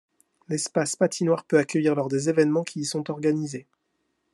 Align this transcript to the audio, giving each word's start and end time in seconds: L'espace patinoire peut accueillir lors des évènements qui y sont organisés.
L'espace 0.49 0.95
patinoire 0.95 1.43
peut 1.45 1.59
accueillir 1.59 1.93
lors 1.93 2.07
des 2.07 2.27
évènements 2.27 2.63
qui 2.63 2.79
y 2.79 2.85
sont 2.85 3.11
organisés. 3.11 3.67